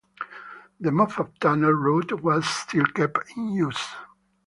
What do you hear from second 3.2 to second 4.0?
in use.